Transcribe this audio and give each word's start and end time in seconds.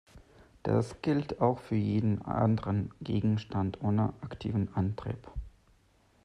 Das 0.63 0.99
gilt 1.03 1.41
auch 1.41 1.59
für 1.59 1.75
jeden 1.75 2.23
anderen 2.23 2.89
Gegenstand 3.01 3.83
ohne 3.83 4.13
aktiven 4.21 4.73
Antrieb. 4.75 5.29